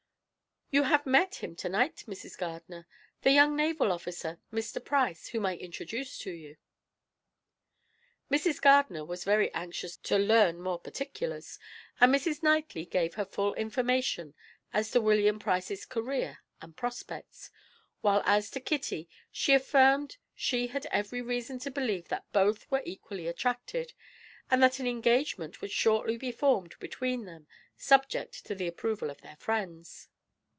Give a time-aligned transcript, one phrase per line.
[0.73, 2.37] "You have met him to night, Mrs.
[2.37, 2.87] Gardiner,
[3.23, 4.81] the young naval officer, Mr.
[4.81, 6.55] Price, whom I introduced to you."
[8.31, 8.61] Mrs.
[8.61, 11.59] Gardiner was very anxious to learn more particulars,
[11.99, 12.41] and Mrs.
[12.41, 14.33] Knightley gave her full information
[14.71, 17.51] as to William Price's career and prospects,
[17.99, 22.81] while as to Kitty, she affirmed she had every reason to believe that both were
[22.85, 23.91] equally attracted,
[24.49, 27.45] and that an engagement would shortly be formed between them,
[27.75, 30.07] subject to the approval of their friends.